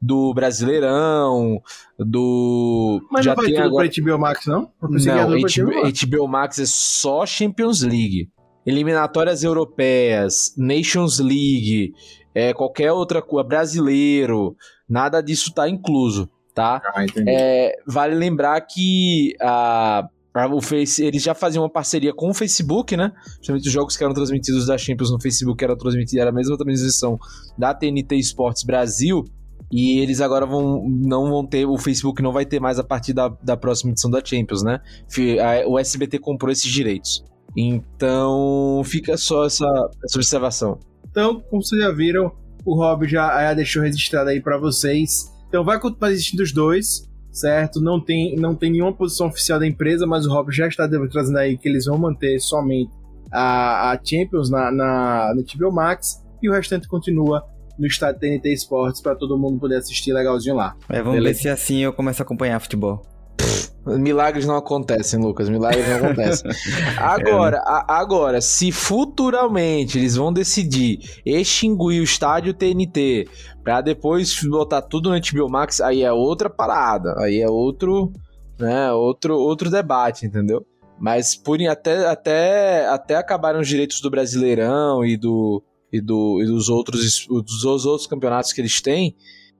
do 0.01 0.33
Brasileirão, 0.33 1.61
do. 1.97 3.01
Mas 3.11 3.25
já 3.25 3.35
não 3.35 3.41
vai 3.41 3.51
tem 3.51 3.61
agora... 3.61 3.89
pra 3.89 4.03
HBO 4.03 4.19
Max, 4.19 4.45
não? 4.45 4.71
Não, 4.81 4.89
HBO, 4.89 6.17
HBO 6.19 6.27
Max 6.27 6.59
é 6.59 6.65
só 6.65 7.25
Champions 7.25 7.81
League. 7.81 8.29
Eliminatórias 8.65 9.43
europeias, 9.43 10.53
Nations 10.57 11.19
League, 11.19 11.93
é, 12.33 12.51
qualquer 12.51 12.91
outra 12.91 13.21
coisa, 13.21 13.47
brasileiro, 13.47 14.55
nada 14.89 15.21
disso 15.21 15.53
tá 15.53 15.69
incluso, 15.69 16.27
tá? 16.53 16.81
Ah, 16.83 17.05
é, 17.27 17.75
vale 17.85 18.15
lembrar 18.15 18.59
que 18.61 19.35
a 19.39 20.09
o 20.51 20.61
Face, 20.61 21.01
eles 21.03 21.23
já 21.23 21.33
faziam 21.33 21.63
uma 21.63 21.69
parceria 21.69 22.13
com 22.13 22.29
o 22.29 22.33
Facebook, 22.33 22.97
né? 22.97 23.11
Os 23.49 23.71
jogos 23.71 23.95
que 23.95 24.03
eram 24.03 24.13
transmitidos 24.13 24.65
da 24.65 24.77
Champions 24.77 25.09
no 25.09 25.21
Facebook 25.21 25.63
eram 25.63 25.77
transmitidos, 25.77 26.19
era 26.19 26.29
a 26.29 26.33
mesma 26.33 26.57
transmissão 26.57 27.17
da 27.57 27.73
TNT 27.73 28.17
Esportes 28.17 28.63
Brasil. 28.63 29.23
E 29.71 29.99
eles 29.99 30.19
agora 30.21 30.45
vão 30.45 30.87
não 30.87 31.29
vão 31.29 31.45
ter, 31.45 31.65
o 31.65 31.77
Facebook 31.77 32.21
não 32.21 32.33
vai 32.33 32.45
ter 32.45 32.59
mais 32.59 32.77
a 32.77 32.83
partir 32.83 33.13
da, 33.13 33.29
da 33.29 33.55
próxima 33.55 33.91
edição 33.91 34.11
da 34.11 34.23
Champions, 34.23 34.61
né? 34.61 34.81
O 35.67 35.79
SBT 35.79 36.19
comprou 36.19 36.51
esses 36.51 36.69
direitos. 36.69 37.23
Então 37.57 38.81
fica 38.83 39.15
só 39.15 39.45
essa, 39.45 39.65
essa 40.03 40.17
observação. 40.17 40.77
Então, 41.09 41.39
como 41.49 41.63
vocês 41.63 41.81
já 41.81 41.91
viram, 41.91 42.31
o 42.65 42.75
Rob 42.75 43.07
já, 43.07 43.41
já 43.41 43.53
deixou 43.53 43.81
registrado 43.81 44.29
aí 44.29 44.41
para 44.41 44.57
vocês. 44.57 45.31
Então 45.47 45.63
vai 45.63 45.79
continuar 45.79 46.11
existindo 46.11 46.43
os 46.43 46.51
dois 46.51 47.09
certo? 47.35 47.81
Não 47.81 47.99
tem, 47.99 48.35
não 48.37 48.55
tem 48.55 48.71
nenhuma 48.71 48.93
posição 48.93 49.27
oficial 49.27 49.59
da 49.59 49.67
empresa, 49.67 50.07
mas 50.07 50.25
o 50.25 50.31
Rob 50.31 50.51
já 50.51 50.67
está 50.67 50.87
trazendo 50.87 51.37
aí 51.37 51.57
que 51.57 51.67
eles 51.67 51.85
vão 51.85 51.97
manter 51.97 52.39
somente 52.39 52.91
a, 53.31 53.91
a 53.91 53.99
Champions 54.01 54.49
na, 54.49 54.71
na, 54.71 55.33
no 55.35 55.43
HBO 55.43 55.71
Max 55.71 56.23
e 56.41 56.49
o 56.49 56.53
restante 56.53 56.87
continua 56.87 57.43
no 57.77 57.85
estádio 57.85 58.21
TNT 58.21 58.53
Esportes 58.53 59.01
para 59.01 59.15
todo 59.15 59.37
mundo 59.37 59.59
poder 59.59 59.75
assistir 59.75 60.13
legalzinho 60.13 60.55
lá. 60.55 60.75
É, 60.89 60.99
vamos 60.99 61.15
Beleza? 61.19 61.37
ver 61.37 61.41
se 61.41 61.49
assim 61.49 61.79
eu 61.79 61.91
começo 61.91 62.21
a 62.21 62.23
acompanhar 62.23 62.59
futebol. 62.61 63.05
Milagres 63.85 64.45
não 64.45 64.55
acontecem, 64.55 65.19
Lucas. 65.19 65.47
Milagres 65.47 65.87
não 65.87 65.97
acontecem. 65.97 66.49
Agora, 66.97 67.57
é. 67.57 67.61
a, 67.63 67.99
agora, 67.99 68.41
se 68.41 68.71
futuramente 68.71 69.97
eles 69.99 70.15
vão 70.15 70.33
decidir 70.33 70.99
extinguir 71.25 71.99
o 71.99 72.03
estádio 72.03 72.53
TNT 72.53 73.27
para 73.63 73.81
depois 73.81 74.39
botar 74.43 74.81
tudo 74.81 75.09
no 75.09 75.19
HBO 75.19 75.49
Max, 75.49 75.81
aí 75.81 76.01
é 76.01 76.11
outra 76.11 76.49
parada. 76.49 77.13
Aí 77.19 77.41
é 77.41 77.49
outro, 77.49 78.11
né, 78.59 78.91
outro, 78.91 79.37
outro 79.37 79.69
debate, 79.69 80.25
entendeu? 80.25 80.65
Mas 80.99 81.35
por 81.35 81.61
até, 81.61 82.07
até, 82.07 82.87
até 82.87 83.15
acabaram 83.15 83.59
os 83.59 83.67
direitos 83.67 84.01
do 84.01 84.09
Brasileirão 84.09 85.05
e 85.05 85.17
do 85.17 85.61
e, 85.91 86.01
do, 86.01 86.41
e 86.41 86.45
dos 86.45 86.67
outros 86.69 87.25
dos 87.27 87.85
outros 87.85 88.07
campeonatos 88.07 88.51
que 88.51 88.59
eles 88.59 88.81
têm, 88.81 89.15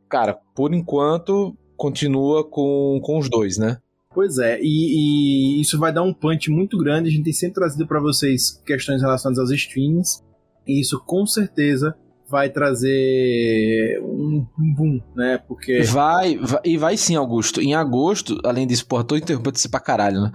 cara, 0.10 0.38
por 0.56 0.74
enquanto 0.74 1.56
continua 1.78 2.44
com, 2.44 3.00
com 3.02 3.20
os 3.20 3.30
dois, 3.30 3.58
né? 3.58 3.78
Pois 4.16 4.38
é, 4.38 4.58
e, 4.62 5.58
e, 5.58 5.62
isso 5.62 5.78
vai 5.78 5.92
dar 5.92 6.02
um 6.02 6.14
punch 6.14 6.50
muito 6.50 6.78
grande. 6.78 7.10
A 7.10 7.12
gente 7.12 7.26
tem 7.26 7.34
sempre 7.34 7.56
trazido 7.56 7.86
para 7.86 8.00
vocês 8.00 8.62
questões 8.66 9.02
relacionadas 9.02 9.38
aos 9.38 9.52
streams, 9.52 10.24
e 10.66 10.80
isso 10.80 11.04
com 11.06 11.28
certeza 11.28 11.94
vai 12.30 12.50
trazer 12.50 14.00
um, 14.02 14.48
boom, 14.74 15.02
né? 15.14 15.38
Porque. 15.46 15.84
Vai, 15.84 16.38
vai, 16.38 16.62
e 16.64 16.78
vai 16.78 16.96
sim, 16.96 17.18
Augusto. 17.18 17.60
Em 17.60 17.76
agosto, 17.76 18.40
além 18.46 18.66
disso, 18.66 18.88
porra, 18.88 19.04
tô 19.04 19.18
interrompendo 19.18 19.60
você 19.60 19.68
pra 19.68 19.82
caralho, 19.82 20.22
né? 20.22 20.32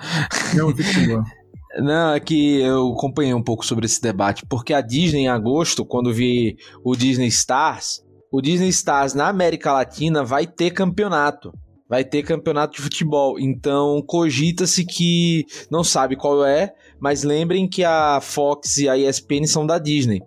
Não, 0.55 0.71
continua. 0.75 1.25
Não, 1.79 2.13
é 2.13 2.21
que 2.21 2.61
eu 2.61 2.93
acompanhei 2.93 3.33
um 3.33 3.43
pouco 3.43 3.65
sobre 3.65 3.87
esse 3.87 4.03
debate, 4.03 4.45
porque 4.45 4.75
a 4.75 4.83
Disney, 4.83 5.23
em 5.23 5.29
agosto, 5.29 5.87
quando 5.87 6.13
vi 6.13 6.57
o 6.85 6.95
Disney 6.95 7.29
Stars, 7.29 8.03
o 8.31 8.43
Disney 8.43 8.69
Stars 8.69 9.15
na 9.15 9.29
América 9.29 9.73
Latina 9.73 10.23
vai 10.23 10.47
ter 10.47 10.73
campeonato 10.73 11.53
vai 11.91 12.05
ter 12.05 12.23
campeonato 12.23 12.77
de 12.77 12.83
futebol. 12.83 13.39
Então 13.41 14.01
cogita-se 14.07 14.85
que 14.85 15.45
não 15.69 15.83
sabe 15.83 16.15
qual 16.15 16.45
é, 16.45 16.73
mas 17.01 17.25
lembrem 17.25 17.69
que 17.69 17.83
a 17.83 18.21
Fox 18.23 18.77
e 18.77 18.89
a 18.89 18.97
ESPN 18.97 19.45
são 19.47 19.67
da 19.67 19.77
Disney. 19.77 20.23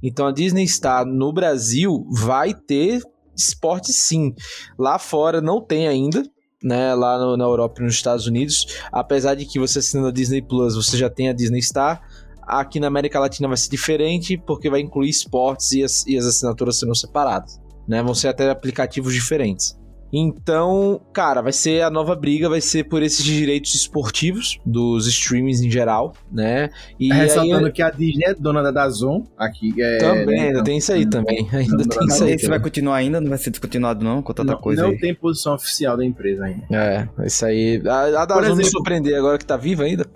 Então 0.00 0.28
a 0.28 0.32
Disney 0.32 0.62
está 0.62 1.04
no 1.04 1.32
Brasil 1.32 2.06
vai 2.12 2.54
ter 2.54 3.02
esporte 3.36 3.92
sim. 3.92 4.32
Lá 4.78 4.96
fora 4.98 5.40
não 5.40 5.60
tem 5.60 5.88
ainda, 5.88 6.22
né, 6.62 6.94
lá 6.94 7.18
no, 7.18 7.36
na 7.36 7.44
Europa 7.44 7.80
e 7.80 7.84
nos 7.84 7.94
Estados 7.94 8.26
Unidos, 8.26 8.66
apesar 8.92 9.34
de 9.34 9.44
que 9.44 9.58
você 9.58 9.80
assinando 9.80 10.08
a 10.08 10.12
Disney 10.12 10.42
Plus, 10.42 10.76
você 10.76 10.96
já 10.96 11.10
tem 11.10 11.28
a 11.28 11.32
Disney 11.32 11.62
Star, 11.62 12.00
aqui 12.42 12.80
na 12.80 12.86
América 12.88 13.20
Latina 13.20 13.46
vai 13.46 13.56
ser 13.56 13.70
diferente, 13.70 14.36
porque 14.36 14.70
vai 14.70 14.80
incluir 14.80 15.10
esportes 15.10 15.72
e 15.72 15.84
as, 15.84 16.04
e 16.06 16.16
as 16.16 16.24
assinaturas 16.24 16.78
serão 16.78 16.94
separadas, 16.94 17.60
né, 17.86 18.02
vão 18.02 18.14
ser 18.14 18.28
até 18.28 18.50
aplicativos 18.50 19.14
diferentes. 19.14 19.78
Então, 20.12 21.00
cara, 21.12 21.42
vai 21.42 21.52
ser 21.52 21.82
a 21.82 21.90
nova 21.90 22.14
briga, 22.16 22.48
vai 22.48 22.60
ser 22.60 22.84
por 22.84 23.02
esses 23.02 23.22
direitos 23.24 23.74
esportivos 23.74 24.58
dos 24.64 25.06
streamings 25.06 25.60
em 25.60 25.70
geral, 25.70 26.14
né? 26.32 26.70
E 26.98 27.12
Ressaltando 27.12 27.66
aí, 27.66 27.72
que 27.72 27.82
a 27.82 27.90
Disney 27.90 28.24
é 28.24 28.34
dona 28.34 28.62
da 28.62 28.70
Dazon 28.70 29.24
aqui. 29.36 29.74
É, 29.80 29.98
também, 29.98 30.26
né, 30.26 30.40
ainda 30.40 30.50
então, 30.50 30.64
tem 30.64 30.78
isso 30.78 30.92
aí 30.92 31.08
também. 31.08 31.48
Ainda 31.52 31.84
tem 31.84 32.06
isso 32.06 32.24
aí. 32.24 32.32
Esse 32.38 32.48
vai 32.48 32.60
continuar 32.60 32.96
ainda, 32.96 33.20
não 33.20 33.28
vai 33.28 33.38
ser 33.38 33.50
descontinuado 33.50 34.04
não, 34.04 34.22
com 34.22 34.32
tanta 34.32 34.52
não, 34.52 34.60
coisa 34.60 34.82
Não 34.82 34.90
aí. 34.90 34.98
tem 34.98 35.14
posição 35.14 35.54
oficial 35.54 35.96
da 35.96 36.04
empresa 36.04 36.44
ainda. 36.44 36.66
É, 36.70 37.08
isso 37.26 37.44
aí. 37.44 37.82
A, 37.86 38.22
a 38.22 38.24
Dazon 38.24 38.40
exemplo, 38.42 38.56
me 38.56 38.64
surpreender 38.64 39.16
agora 39.16 39.36
que 39.36 39.44
tá 39.44 39.56
viva 39.56 39.82
ainda. 39.82 40.06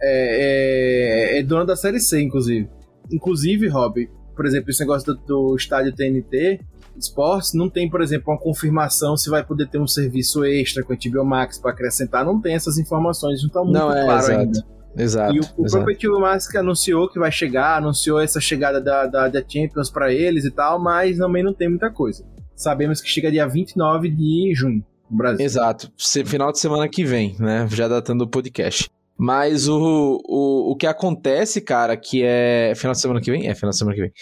É, 0.00 1.34
é, 1.34 1.38
é 1.38 1.42
dona 1.42 1.64
da 1.64 1.76
série 1.76 2.00
C, 2.00 2.20
inclusive. 2.20 2.68
Inclusive, 3.10 3.68
Rob, 3.68 4.08
por 4.34 4.46
exemplo, 4.46 4.70
esse 4.70 4.80
negócio 4.80 5.14
do, 5.14 5.20
do 5.20 5.56
estádio 5.56 5.94
TNT, 5.94 6.60
Sports 6.98 7.54
não 7.54 7.68
tem, 7.68 7.88
por 7.88 8.00
exemplo, 8.00 8.32
uma 8.32 8.38
confirmação 8.38 9.16
se 9.16 9.30
vai 9.30 9.44
poder 9.44 9.68
ter 9.68 9.78
um 9.78 9.86
serviço 9.86 10.44
extra 10.44 10.82
com 10.82 10.92
a 10.92 10.96
HBO 10.96 11.24
Max 11.24 11.58
para 11.58 11.70
acrescentar. 11.70 12.24
Não 12.24 12.40
tem 12.40 12.54
essas 12.54 12.78
informações, 12.78 13.40
não 13.40 13.48
está 13.48 13.60
muito 13.62 13.74
não, 13.74 13.92
é, 13.92 14.04
claro 14.04 14.20
exato, 14.20 14.40
ainda. 14.40 14.66
Exato. 14.96 15.34
E 15.34 15.40
o, 15.40 15.42
o 15.56 15.66
exato. 15.66 15.84
próprio 15.84 16.10
HBO 16.10 16.20
Max 16.20 16.48
que 16.48 16.58
anunciou 16.58 17.08
que 17.08 17.18
vai 17.18 17.32
chegar, 17.32 17.78
anunciou 17.78 18.20
essa 18.20 18.40
chegada 18.40 18.80
da, 18.80 19.06
da, 19.06 19.28
da 19.28 19.42
Champions 19.46 19.90
para 19.90 20.12
eles 20.12 20.44
e 20.44 20.50
tal, 20.50 20.78
mas 20.78 21.18
também 21.18 21.42
não 21.42 21.54
tem 21.54 21.68
muita 21.68 21.90
coisa. 21.90 22.24
Sabemos 22.54 23.00
que 23.00 23.08
chega 23.08 23.30
dia 23.30 23.46
29 23.46 24.10
de 24.10 24.52
junho 24.54 24.84
no 25.10 25.16
Brasil. 25.16 25.44
Exato. 25.44 25.90
Final 26.24 26.52
de 26.52 26.58
semana 26.58 26.88
que 26.88 27.04
vem, 27.04 27.36
né? 27.38 27.66
Já 27.70 27.88
datando 27.88 28.24
o 28.24 28.28
podcast. 28.28 28.90
Mas 29.18 29.68
o, 29.68 30.20
o, 30.24 30.72
o 30.72 30.76
que 30.76 30.86
acontece, 30.86 31.60
cara, 31.60 31.96
que 31.96 32.22
é. 32.24 32.72
Final 32.74 32.92
de 32.92 33.00
semana 33.00 33.20
que 33.20 33.30
vem? 33.30 33.46
É, 33.46 33.54
final 33.54 33.70
de 33.70 33.78
semana 33.78 33.94
que 33.94 34.02
vem. 34.02 34.12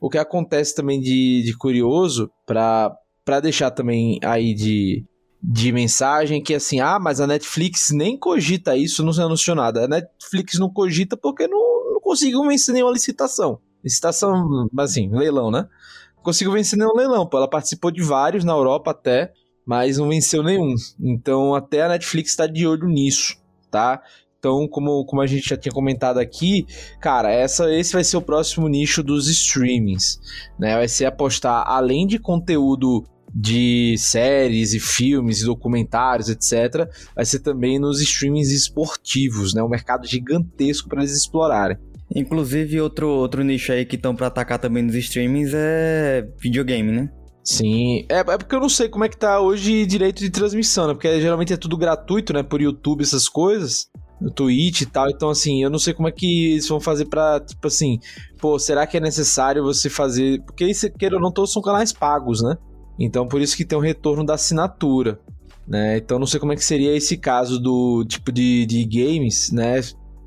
O 0.00 0.08
que 0.08 0.18
acontece 0.18 0.74
também 0.74 1.00
de, 1.00 1.42
de 1.42 1.56
curioso, 1.56 2.30
pra, 2.46 2.94
pra 3.24 3.40
deixar 3.40 3.70
também 3.70 4.18
aí 4.22 4.54
de, 4.54 5.04
de 5.42 5.72
mensagem, 5.72 6.42
que 6.42 6.54
assim, 6.54 6.80
ah, 6.80 6.98
mas 6.98 7.20
a 7.20 7.26
Netflix 7.26 7.90
nem 7.90 8.16
cogita 8.16 8.76
isso, 8.76 9.04
não 9.04 9.12
se 9.12 9.20
anunciou 9.20 9.56
nada. 9.56 9.84
A 9.84 9.88
Netflix 9.88 10.58
não 10.58 10.70
cogita 10.70 11.16
porque 11.16 11.46
não, 11.46 11.92
não 11.92 12.00
conseguiu 12.00 12.42
vencer 12.44 12.72
nenhuma 12.72 12.92
licitação. 12.92 13.60
Licitação, 13.84 14.68
assim, 14.78 15.08
leilão, 15.10 15.50
né? 15.50 15.68
Não 16.16 16.22
conseguiu 16.22 16.52
vencer 16.52 16.78
nenhum 16.78 16.96
leilão, 16.96 17.26
pô. 17.26 17.36
Ela 17.36 17.48
participou 17.48 17.90
de 17.90 18.02
vários 18.02 18.44
na 18.44 18.52
Europa 18.52 18.90
até, 18.90 19.32
mas 19.66 19.98
não 19.98 20.08
venceu 20.08 20.42
nenhum. 20.42 20.74
Então 21.00 21.54
até 21.54 21.82
a 21.82 21.88
Netflix 21.88 22.34
tá 22.34 22.46
de 22.46 22.66
olho 22.66 22.88
nisso, 22.88 23.36
tá? 23.70 24.02
Então, 24.46 24.68
como, 24.68 25.04
como 25.04 25.20
a 25.20 25.26
gente 25.26 25.48
já 25.48 25.56
tinha 25.56 25.72
comentado 25.72 26.18
aqui, 26.18 26.64
cara, 27.00 27.32
essa, 27.32 27.68
esse 27.74 27.92
vai 27.92 28.04
ser 28.04 28.16
o 28.16 28.22
próximo 28.22 28.68
nicho 28.68 29.02
dos 29.02 29.26
streamings, 29.28 30.20
né? 30.56 30.76
Vai 30.76 30.86
ser 30.86 31.06
apostar, 31.06 31.64
além 31.66 32.06
de 32.06 32.16
conteúdo 32.16 33.02
de 33.34 33.96
séries 33.98 34.72
e 34.72 34.78
filmes 34.78 35.40
e 35.40 35.46
documentários, 35.46 36.28
etc., 36.28 36.88
vai 37.12 37.24
ser 37.24 37.40
também 37.40 37.76
nos 37.76 38.00
streamings 38.00 38.52
esportivos, 38.52 39.52
né? 39.52 39.60
Um 39.64 39.68
mercado 39.68 40.06
gigantesco 40.06 40.88
para 40.88 41.00
eles 41.00 41.16
explorarem. 41.16 41.76
Inclusive, 42.14 42.80
outro, 42.80 43.08
outro 43.08 43.42
nicho 43.42 43.72
aí 43.72 43.84
que 43.84 43.96
estão 43.96 44.14
para 44.14 44.28
atacar 44.28 44.60
também 44.60 44.84
nos 44.84 44.94
streamings 44.94 45.50
é 45.52 46.24
videogame, 46.40 46.92
né? 46.92 47.10
Sim, 47.42 48.06
é, 48.08 48.18
é, 48.18 48.38
porque 48.38 48.54
eu 48.54 48.60
não 48.60 48.68
sei 48.68 48.88
como 48.88 49.04
é 49.04 49.08
que 49.08 49.16
tá 49.16 49.40
hoje 49.40 49.86
direito 49.86 50.20
de 50.20 50.30
transmissão, 50.30 50.86
né? 50.86 50.94
Porque 50.94 51.20
geralmente 51.20 51.52
é 51.52 51.56
tudo 51.56 51.76
gratuito, 51.76 52.32
né? 52.32 52.44
Por 52.44 52.62
YouTube, 52.62 53.02
essas 53.02 53.28
coisas 53.28 53.88
no 54.20 54.30
Twitch 54.30 54.82
e 54.82 54.86
tal. 54.86 55.08
Então, 55.08 55.30
assim, 55.30 55.62
eu 55.62 55.70
não 55.70 55.78
sei 55.78 55.94
como 55.94 56.08
é 56.08 56.12
que 56.12 56.52
eles 56.52 56.68
vão 56.68 56.80
fazer 56.80 57.06
pra, 57.06 57.40
tipo 57.40 57.66
assim, 57.66 57.98
pô, 58.40 58.58
será 58.58 58.86
que 58.86 58.96
é 58.96 59.00
necessário 59.00 59.62
você 59.62 59.88
fazer. 59.90 60.42
Porque, 60.42 60.64
isso, 60.64 60.90
queira 60.92 61.16
ou 61.16 61.22
não, 61.22 61.30
todos 61.30 61.52
são 61.52 61.62
canais 61.62 61.92
pagos, 61.92 62.42
né? 62.42 62.56
Então, 62.98 63.28
por 63.28 63.40
isso 63.40 63.56
que 63.56 63.64
tem 63.64 63.76
um 63.76 63.82
retorno 63.82 64.24
da 64.24 64.34
assinatura. 64.34 65.20
Né? 65.66 65.98
Então, 65.98 66.18
não 66.18 66.26
sei 66.26 66.38
como 66.38 66.52
é 66.52 66.56
que 66.56 66.64
seria 66.64 66.96
esse 66.96 67.16
caso 67.16 67.58
do 67.58 68.04
tipo 68.04 68.30
de, 68.30 68.64
de 68.66 68.84
games, 68.84 69.50
né? 69.50 69.80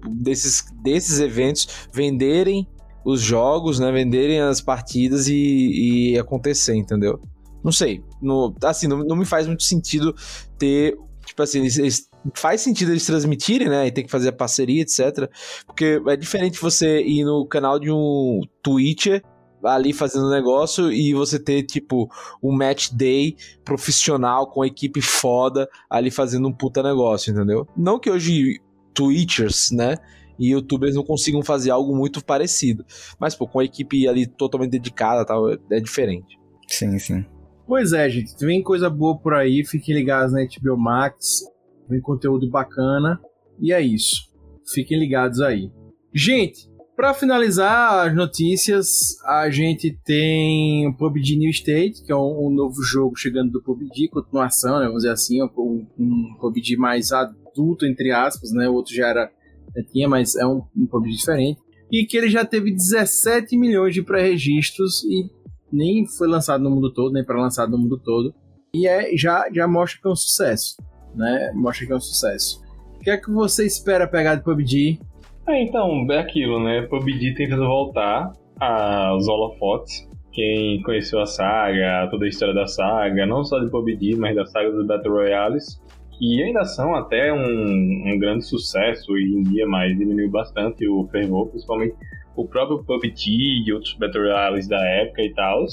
Desses, 0.08 0.66
desses 0.84 1.20
eventos 1.20 1.68
venderem 1.94 2.68
os 3.06 3.22
jogos, 3.22 3.80
né? 3.80 3.92
Venderem 3.92 4.42
as 4.42 4.62
partidas 4.62 5.28
e, 5.28 6.12
e 6.14 6.20
acontecer, 6.20 6.76
entendeu? 6.76 7.20
Não 7.64 7.72
sei. 7.72 8.04
No, 8.22 8.54
assim, 8.64 8.88
não, 8.88 9.00
não 9.00 9.16
me 9.16 9.26
faz 9.26 9.48
muito 9.48 9.64
sentido 9.64 10.14
ter. 10.58 10.98
Tipo 11.26 11.44
assim, 11.44 11.60
eles 11.60 12.09
faz 12.34 12.62
sentido 12.62 12.92
eles 12.92 13.06
transmitirem, 13.06 13.70
né? 13.70 13.88
E 13.88 13.92
tem 13.92 14.04
que 14.04 14.12
fazer 14.12 14.30
a 14.30 14.34
parceria, 14.34 14.82
etc. 14.82 15.30
Porque 15.66 16.02
é 16.08 16.16
diferente 16.16 16.60
você 16.60 17.02
ir 17.02 17.24
no 17.24 17.46
canal 17.46 17.80
de 17.80 17.92
um 17.92 18.42
Twitcher 18.62 19.24
ali 19.64 19.92
fazendo 19.92 20.30
negócio 20.30 20.92
e 20.92 21.14
você 21.14 21.38
ter, 21.38 21.64
tipo, 21.64 22.10
um 22.42 22.52
match 22.52 22.92
day 22.92 23.36
profissional 23.64 24.48
com 24.48 24.64
equipe 24.64 25.02
foda 25.02 25.68
ali 25.90 26.10
fazendo 26.10 26.48
um 26.48 26.54
puta 26.54 26.82
negócio, 26.82 27.32
entendeu? 27.32 27.68
Não 27.76 28.00
que 28.00 28.10
hoje 28.10 28.62
Twitchers, 28.94 29.72
né? 29.72 29.98
E 30.38 30.52
youtubers 30.52 30.96
não 30.96 31.04
consigam 31.04 31.44
fazer 31.44 31.72
algo 31.72 31.94
muito 31.96 32.24
parecido. 32.24 32.86
Mas, 33.20 33.36
pô, 33.36 33.46
com 33.46 33.60
a 33.60 33.66
equipe 33.66 34.08
ali 34.08 34.26
totalmente 34.26 34.72
dedicada 34.72 35.26
tal, 35.26 35.52
é 35.52 35.80
diferente. 35.82 36.40
Sim, 36.66 36.98
sim. 36.98 37.26
Pois 37.68 37.92
é, 37.92 38.10
gente. 38.10 38.34
Vem 38.40 38.64
coisa 38.64 38.90
boa 38.90 39.18
por 39.18 39.34
aí. 39.34 39.66
Fiquem 39.66 39.94
ligados 39.94 40.34
na 40.34 40.40
HBO 40.42 40.78
Max. 40.78 41.44
Vem 41.90 42.00
conteúdo 42.02 42.50
bacana. 42.50 43.20
E 43.60 43.74
é 43.74 43.82
isso. 43.82 44.30
Fiquem 44.74 45.00
ligados 45.00 45.42
aí. 45.42 45.72
Gente, 46.14 46.70
para 46.96 47.14
finalizar 47.14 48.08
as 48.08 48.14
notícias, 48.14 49.18
a 49.24 49.50
gente 49.50 49.98
tem 50.04 50.86
o 50.86 50.94
PUBG 50.94 51.38
New 51.38 51.50
State, 51.50 52.04
que 52.04 52.12
é 52.12 52.16
um, 52.16 52.48
um, 52.48 52.50
novo 52.50 52.82
jogo 52.84 53.16
chegando 53.16 53.52
do 53.52 53.64
PUBG, 53.64 54.10
continuação, 54.10 54.80
né, 54.80 54.86
vamos 54.86 55.04
dizer 55.04 55.14
assim, 55.14 55.42
um, 55.42 55.88
um 55.98 56.36
PUBG 56.42 56.76
mais 56.76 57.14
adulto, 57.14 57.86
entre 57.86 58.12
aspas, 58.12 58.52
né, 58.52 58.68
o 58.68 58.74
outro 58.74 58.94
já 58.94 59.08
era, 59.08 59.32
já 59.76 59.84
tinha, 59.84 60.10
mas 60.10 60.36
é 60.36 60.46
um, 60.46 60.62
um 60.76 60.86
PUBG 60.86 61.16
diferente, 61.16 61.62
e 61.90 62.06
que 62.06 62.18
ele 62.18 62.30
já 62.30 62.44
teve 62.44 62.70
17 62.70 63.56
milhões 63.58 63.94
de 63.94 64.04
pré-registros 64.04 65.02
e 65.06 65.30
nem 65.72 66.06
foi 66.06 66.28
lançado 66.28 66.62
no 66.62 66.70
mundo 66.70 66.92
todo, 66.92 67.14
nem 67.14 67.24
para 67.24 67.40
lançado 67.40 67.72
no 67.72 67.78
mundo 67.78 67.98
todo, 67.98 68.36
e 68.74 68.86
é, 68.86 69.16
já, 69.16 69.50
já 69.54 69.66
mostra 69.70 70.02
que 70.02 70.08
é 70.08 70.12
um 70.12 70.16
sucesso 70.18 70.76
né? 71.16 71.52
Mostra 71.54 71.86
que 71.86 71.94
é 71.94 71.96
um 71.96 72.00
sucesso. 72.00 72.64
O 72.96 73.00
que 73.00 73.10
é 73.10 73.18
que 73.18 73.32
você 73.32 73.66
espera 73.66 74.08
pegar 74.08 74.36
de 74.36 74.44
PUBG? 74.44 75.00
É, 75.48 75.64
então, 75.64 76.06
é 76.12 76.20
aquilo, 76.20 76.64
né? 76.64 76.82
PUBG 76.84 77.34
tentando 77.34 77.66
voltar 77.66 78.32
aos 78.60 79.28
holofotes. 79.28 80.08
Quem 80.32 80.82
conheceu 80.84 81.20
a 81.20 81.26
saga, 81.26 82.08
toda 82.12 82.26
a 82.26 82.30
história 82.30 82.54
da 82.54 82.68
saga, 82.68 83.26
não 83.26 83.44
só 83.44 83.60
de 83.60 83.70
PUBG, 83.70 84.16
mas 84.16 84.36
da 84.36 84.46
saga 84.46 84.72
dos 84.72 84.86
Battle 84.86 85.14
Royales, 85.14 85.82
que 86.18 86.44
ainda 86.44 86.64
são 86.66 86.94
até 86.94 87.34
um, 87.34 88.04
um 88.06 88.20
grande 88.20 88.46
sucesso 88.46 89.12
hoje 89.12 89.34
em 89.34 89.44
dia, 89.44 89.66
mas 89.66 89.98
diminuiu 89.98 90.30
bastante 90.30 90.88
o 90.88 91.08
fervor, 91.08 91.48
principalmente 91.48 91.96
o 92.36 92.46
próprio 92.48 92.84
PUBG 92.84 93.66
e 93.66 93.74
outros 93.74 93.94
Battle 93.96 94.24
Royales 94.24 94.68
da 94.68 94.80
época 94.86 95.24
e 95.24 95.34
tal. 95.34 95.66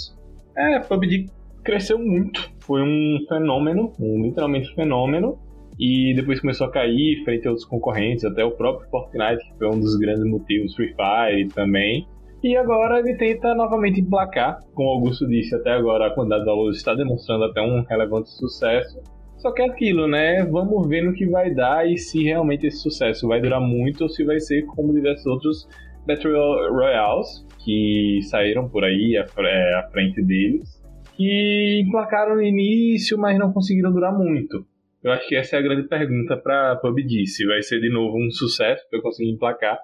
É, 0.56 0.78
PUBG 0.80 1.28
cresceu 1.66 1.98
muito. 1.98 2.48
Foi 2.60 2.80
um 2.80 3.18
fenômeno, 3.28 3.92
um 4.00 4.22
literalmente 4.22 4.72
fenômeno. 4.74 5.36
E 5.78 6.14
depois 6.14 6.40
começou 6.40 6.68
a 6.68 6.70
cair 6.70 7.22
frente 7.22 7.46
a 7.46 7.50
outros 7.50 7.68
concorrentes, 7.68 8.24
até 8.24 8.42
o 8.42 8.52
próprio 8.52 8.88
Fortnite, 8.88 9.44
que 9.44 9.58
foi 9.58 9.68
um 9.68 9.78
dos 9.78 9.94
grandes 9.96 10.24
motivos, 10.24 10.74
Free 10.74 10.94
Fire 10.94 11.48
também. 11.48 12.06
E 12.42 12.56
agora 12.56 13.00
ele 13.00 13.14
tenta 13.16 13.54
novamente 13.54 14.00
emplacar. 14.00 14.60
Como 14.72 14.88
Augusto 14.88 15.26
disse, 15.26 15.54
até 15.54 15.72
agora 15.72 16.06
a 16.06 16.14
quantidade 16.14 16.42
de 16.42 16.46
downloads 16.46 16.78
está 16.78 16.94
demonstrando 16.94 17.44
até 17.44 17.60
um 17.60 17.82
relevante 17.82 18.30
sucesso. 18.30 19.02
Só 19.36 19.52
que 19.52 19.60
é 19.60 19.66
aquilo, 19.66 20.06
né? 20.06 20.44
Vamos 20.46 20.88
ver 20.88 21.02
no 21.02 21.12
que 21.12 21.26
vai 21.26 21.52
dar 21.52 21.86
e 21.86 21.98
se 21.98 22.22
realmente 22.22 22.66
esse 22.66 22.78
sucesso 22.78 23.28
vai 23.28 23.40
durar 23.40 23.60
muito 23.60 24.02
ou 24.02 24.08
se 24.08 24.24
vai 24.24 24.40
ser 24.40 24.64
como 24.64 24.94
diversos 24.94 25.26
outros 25.26 25.68
Battle 26.06 26.70
Royales 26.70 27.44
que 27.62 28.20
saíram 28.22 28.68
por 28.68 28.82
aí 28.84 29.16
à 29.18 29.88
frente 29.90 30.22
deles 30.22 30.75
que 31.16 31.82
emplacaram 31.84 32.36
no 32.36 32.42
início, 32.42 33.18
mas 33.18 33.38
não 33.38 33.52
conseguiram 33.52 33.92
durar 33.92 34.16
muito. 34.16 34.66
Eu 35.02 35.12
acho 35.12 35.28
que 35.28 35.36
essa 35.36 35.56
é 35.56 35.58
a 35.58 35.62
grande 35.62 35.88
pergunta 35.88 36.36
para 36.36 36.76
PUBG, 36.76 37.26
se 37.26 37.46
vai 37.46 37.62
ser 37.62 37.80
de 37.80 37.90
novo 37.90 38.18
um 38.18 38.30
sucesso 38.30 38.84
para 38.88 38.98
eu 38.98 39.02
conseguir 39.02 39.30
emplacar 39.30 39.78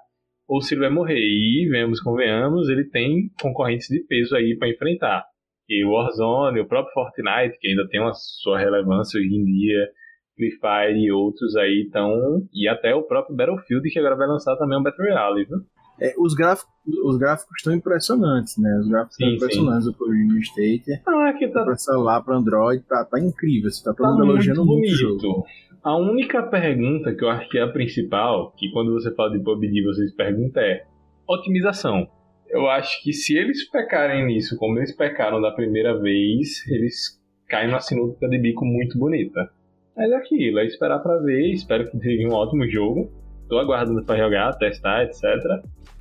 ou 0.47 0.61
se 0.61 0.73
ele 0.73 0.81
vai 0.81 0.89
morrer. 0.89 1.19
E, 1.19 1.67
vemos, 1.69 2.01
convenhamos, 2.01 2.69
ele 2.69 2.85
tem 2.85 3.29
concorrentes 3.41 3.87
de 3.87 4.05
peso 4.07 4.35
aí 4.35 4.57
para 4.57 4.69
enfrentar. 4.69 5.25
E 5.67 5.83
o 5.85 5.91
Warzone, 5.91 6.59
o 6.59 6.67
próprio 6.67 6.93
Fortnite, 6.93 7.57
que 7.59 7.69
ainda 7.69 7.87
tem 7.87 8.01
uma 8.01 8.13
sua 8.13 8.59
relevância 8.59 9.17
hoje 9.17 9.33
em 9.33 9.43
dia, 9.45 9.89
Free 10.35 10.51
Fire 10.51 10.99
e 10.99 11.11
outros 11.11 11.55
aí 11.55 11.83
estão. 11.85 12.11
E 12.53 12.67
até 12.67 12.93
o 12.93 13.03
próprio 13.03 13.35
Battlefield, 13.35 13.89
que 13.89 13.99
agora 13.99 14.15
vai 14.15 14.27
lançar 14.27 14.57
também 14.57 14.77
um 14.77 14.83
Battle 14.83 15.07
Royale, 15.07 15.45
viu? 15.45 15.57
É, 16.01 16.13
os, 16.17 16.33
gráficos, 16.33 16.73
os 17.05 17.17
gráficos 17.17 17.55
estão 17.57 17.73
impressionantes, 17.73 18.57
né? 18.57 18.77
Os 18.79 18.87
gráficos 18.87 19.15
Sim, 19.15 19.23
estão 19.25 19.35
impressionantes 19.35 19.85
do 19.85 19.93
PUBG 19.93 20.25
New 20.25 20.39
State. 20.39 20.91
É 20.91 21.33
que 21.33 21.47
tá, 21.47 21.63
Pra 21.63 21.75
celular, 21.75 22.21
pra 22.23 22.35
Android, 22.35 22.83
tá, 22.83 23.05
tá 23.05 23.19
incrível. 23.19 23.69
Você 23.69 23.83
tá 23.83 23.93
todo 23.93 24.05
tá 24.05 24.11
mundo 24.11 24.25
muito 24.25 24.31
elogiando 24.35 24.65
muito 24.65 24.85
o 24.85 24.95
jogo. 24.95 25.19
bonito. 25.19 25.43
A 25.83 25.97
única 25.97 26.41
pergunta 26.43 27.13
que 27.13 27.23
eu 27.23 27.29
acho 27.29 27.49
que 27.49 27.57
é 27.57 27.61
a 27.61 27.67
principal, 27.67 28.51
que 28.57 28.71
quando 28.71 28.93
você 28.93 29.13
fala 29.13 29.31
de 29.31 29.43
PUBG 29.43 29.83
vocês 29.83 30.11
perguntam 30.15 30.63
é 30.63 30.85
otimização. 31.27 32.07
Eu 32.49 32.69
acho 32.69 33.01
que 33.03 33.11
se 33.11 33.35
eles 33.35 33.69
pecarem 33.69 34.25
nisso 34.25 34.55
como 34.57 34.77
eles 34.77 34.95
pecaram 34.95 35.41
da 35.41 35.51
primeira 35.51 35.99
vez, 35.99 36.65
eles 36.69 37.19
caem 37.49 37.67
numa 37.67 37.79
sinuca 37.79 38.27
de 38.29 38.37
bico 38.37 38.65
muito 38.65 38.97
bonita. 38.97 39.49
Mas 39.95 40.11
é 40.11 40.15
aquilo, 40.15 40.59
é 40.59 40.65
esperar 40.65 40.99
pra 40.99 41.17
ver, 41.17 41.51
espero 41.51 41.89
que 41.89 41.97
seja 41.99 42.27
um 42.27 42.33
ótimo 42.33 42.67
jogo. 42.69 43.11
Tô 43.53 43.59
aguardando 43.59 44.03
pra 44.03 44.17
jogar, 44.17 44.51
testar, 44.53 45.03
etc. 45.03 45.21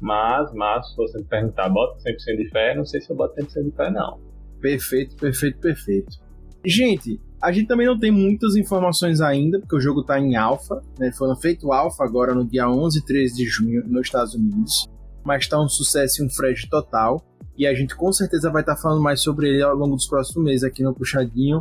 Mas, 0.01 0.51
mas, 0.55 0.89
se 0.89 0.97
você 0.97 1.19
me 1.19 1.25
perguntar, 1.25 1.69
bota 1.69 1.99
100% 1.99 2.37
de 2.39 2.49
fé, 2.49 2.75
não 2.75 2.87
sei 2.87 2.99
se 2.99 3.11
eu 3.11 3.15
boto 3.15 3.39
100% 3.39 3.65
de 3.65 3.71
fé, 3.73 3.91
não. 3.91 4.19
Perfeito, 4.59 5.15
perfeito, 5.17 5.61
perfeito. 5.61 6.17
Gente, 6.65 7.21
a 7.43 7.53
gente 7.53 7.67
também 7.67 7.87
não 7.87 7.99
tem 7.99 8.11
muitas 8.11 8.57
informações 8.57 9.21
ainda, 9.21 9.61
porque 9.61 9.77
o 9.77 9.81
jogo 9.81 10.03
tá 10.03 10.19
em 10.19 10.35
alfa, 10.35 10.83
né? 10.99 11.13
Foi 11.13 11.29
feito 11.37 11.75
alfa 11.75 12.03
agora 12.05 12.35
no 12.35 12.43
dia 12.43 12.67
11 12.67 13.01
e 13.01 13.05
13 13.05 13.37
de 13.37 13.45
junho 13.45 13.87
nos 13.87 14.07
Estados 14.07 14.35
Unidos, 14.35 14.89
mas 15.23 15.47
tá 15.47 15.61
um 15.61 15.69
sucesso 15.69 16.23
e 16.23 16.27
um 16.27 16.31
fresh 16.31 16.67
total. 16.71 17.23
E 17.59 17.67
a 17.67 17.75
gente 17.75 17.95
com 17.95 18.11
certeza 18.15 18.51
vai 18.51 18.63
estar 18.63 18.79
falando 18.79 19.03
mais 19.03 19.21
sobre 19.21 19.51
ele 19.51 19.63
ao 19.63 19.77
longo 19.77 19.95
dos 19.95 20.07
próximos 20.07 20.43
meses 20.43 20.65
aqui 20.65 20.83
no 20.83 20.95
Puxadinho, 20.95 21.61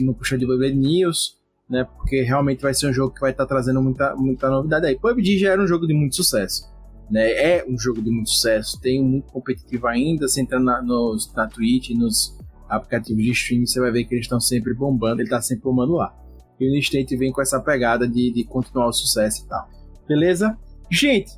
no 0.00 0.12
Puxadinho 0.12 0.50
Bebê 0.50 0.70
News, 0.74 1.39
né? 1.70 1.84
Porque 1.84 2.22
realmente 2.22 2.60
vai 2.60 2.74
ser 2.74 2.88
um 2.88 2.92
jogo 2.92 3.14
que 3.14 3.20
vai 3.20 3.30
estar 3.30 3.46
trazendo 3.46 3.80
muita, 3.80 4.14
muita 4.16 4.50
novidade 4.50 4.86
aí. 4.86 4.98
PUBG 4.98 5.38
já 5.38 5.52
era 5.52 5.62
um 5.62 5.66
jogo 5.66 5.86
de 5.86 5.94
muito 5.94 6.16
sucesso. 6.16 6.68
Né, 7.08 7.28
é 7.32 7.64
um 7.68 7.76
jogo 7.76 8.00
de 8.00 8.08
muito 8.08 8.30
sucesso, 8.30 8.80
tem 8.80 9.02
muito 9.02 9.32
competitivo 9.32 9.88
ainda, 9.88 10.28
você 10.28 10.42
entra 10.42 10.60
na, 10.60 10.80
nos, 10.80 11.34
na 11.34 11.44
Twitch, 11.48 11.90
nos 11.90 12.38
aplicativos 12.68 13.24
de 13.24 13.30
streaming, 13.32 13.66
você 13.66 13.80
vai 13.80 13.90
ver 13.90 14.04
que 14.04 14.14
eles 14.14 14.26
estão 14.26 14.38
sempre 14.38 14.72
bombando, 14.72 15.20
ele 15.20 15.24
está 15.24 15.42
sempre 15.42 15.64
bombando 15.64 15.94
lá. 15.94 16.14
E 16.60 16.70
o 16.70 16.76
Instant 16.76 17.08
vem 17.18 17.32
com 17.32 17.42
essa 17.42 17.58
pegada 17.58 18.06
de, 18.06 18.30
de 18.30 18.44
continuar 18.44 18.86
o 18.86 18.92
sucesso 18.92 19.44
e 19.44 19.48
tal. 19.48 19.68
Beleza? 20.06 20.56
Gente, 20.88 21.32